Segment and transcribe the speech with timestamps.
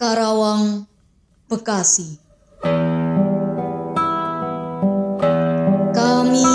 [0.00, 0.88] Karawang,
[1.44, 2.16] Bekasi.
[5.92, 6.52] Kami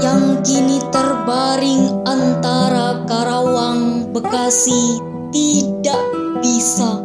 [0.00, 4.96] yang kini terbaring antara Karawang, Bekasi
[5.28, 6.00] tidak
[6.40, 7.04] bisa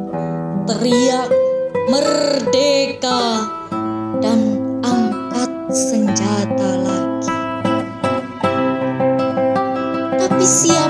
[0.64, 1.28] teriak
[1.92, 3.52] merdeka
[4.24, 4.40] dan
[4.80, 7.36] angkat senjata lagi.
[10.24, 10.85] Tapi tidak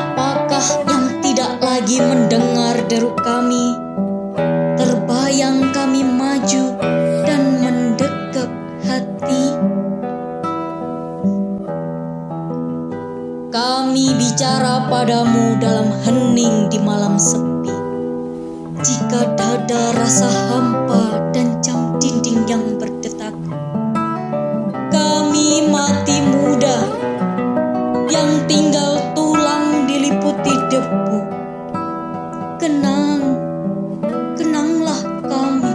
[1.85, 3.77] lagi mendengar deru kami?
[4.73, 6.81] Terbayang kami maju
[7.29, 8.49] dan mendekap
[8.89, 9.53] hati.
[13.53, 17.69] Kami bicara padamu dalam hening di malam sepi.
[18.81, 21.44] Jika dada rasa hampa dan
[32.65, 33.21] Kenang,
[34.33, 34.97] kenanglah
[35.29, 35.69] kami.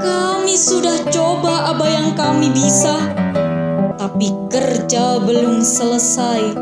[0.00, 2.96] Kami sudah coba apa yang kami bisa,
[4.00, 6.56] tapi kerja belum selesai.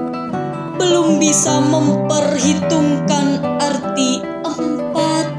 [0.74, 5.38] Belum bisa memperhitungkan arti empat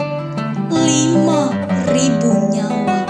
[0.71, 1.51] lima
[1.91, 3.03] ribu nyawa.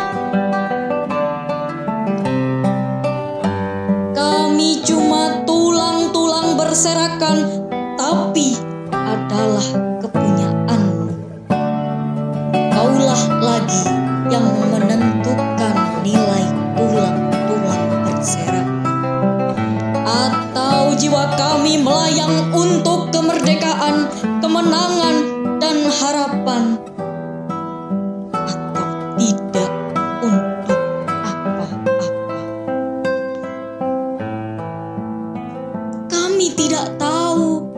[4.17, 7.62] Kami cuma tulang-tulang berserakan,
[8.13, 8.53] tapi
[8.93, 9.67] adalah
[10.05, 11.17] kepunyaanmu.
[12.69, 13.89] Kaulah lagi
[14.29, 15.73] yang menentukan
[16.05, 16.45] nilai
[16.77, 19.65] tulang-tulang berserakan.
[20.05, 24.05] Atau jiwa kami melayang untuk kemerdekaan,
[24.45, 25.15] kemenangan,
[25.57, 26.77] dan harapan.
[28.29, 28.85] Atau
[29.17, 29.71] tidak
[30.21, 30.77] untuk
[31.09, 31.65] apa-apa.
[36.13, 37.72] Kami tidak tahu.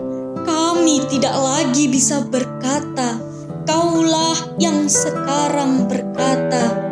[0.45, 3.17] Kami tidak lagi bisa berkata.
[3.65, 6.85] Kaulah yang sekarang berkata.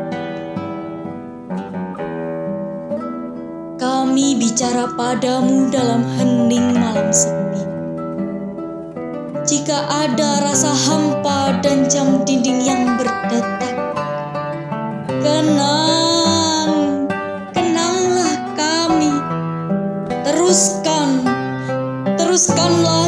[3.78, 7.62] Kami bicara padamu dalam hening malam sepi.
[9.44, 13.76] Jika ada rasa hampa dan jam dinding yang berdetak,
[15.22, 15.83] kenang,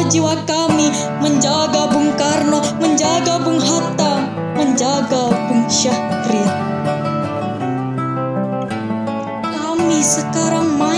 [0.08, 4.22] jiwa kami menjaga Bung Karno, menjaga Bung Hatta,
[4.54, 6.50] menjaga Bung Syahrir.
[9.42, 10.95] Kami sekarang mayat,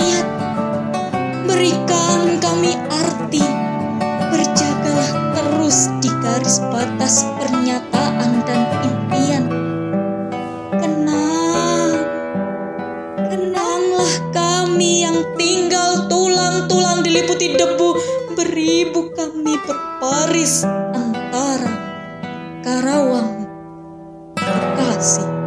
[20.09, 20.65] berbaris
[20.97, 21.69] antara
[22.65, 23.45] Karawang,
[24.41, 25.38] Bekasi.